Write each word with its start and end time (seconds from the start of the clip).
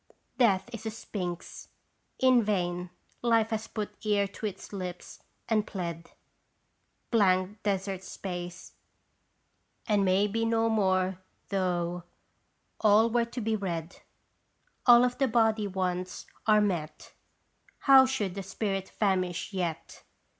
Death 0.39 0.67
is 0.73 0.87
a 0.87 0.89
sphinx, 0.89 1.67
in 2.17 2.41
vain 2.43 2.89
Life 3.21 3.51
has 3.51 3.67
put 3.67 3.91
ear 4.03 4.27
to 4.29 4.47
its 4.47 4.73
lips 4.73 5.19
and 5.47 5.67
pled 5.67 6.09
Blank 7.11 7.61
desert 7.61 8.01
space! 8.03 8.73
And 9.87 10.03
may 10.03 10.25
be 10.25 10.43
no 10.43 10.69
more 10.69 11.19
though 11.49 12.01
All 12.79 13.11
were 13.11 13.25
to 13.25 13.41
be 13.41 13.55
read. 13.55 13.97
All 14.87 15.05
of 15.05 15.19
the 15.19 15.27
body 15.27 15.67
wants 15.67 16.25
are 16.47 16.61
met, 16.61 17.13
How 17.81 18.07
should 18.07 18.33
the 18.33 18.41
spirit 18.41 18.89
famish 18.89 19.53
yet? 19.53 20.01